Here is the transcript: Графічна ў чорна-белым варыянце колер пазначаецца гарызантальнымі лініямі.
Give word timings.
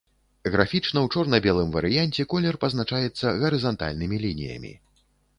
Графічна 0.53 0.99
ў 1.01 1.07
чорна-белым 1.17 1.67
варыянце 1.75 2.25
колер 2.31 2.57
пазначаецца 2.63 3.33
гарызантальнымі 3.43 4.17
лініямі. 4.25 4.73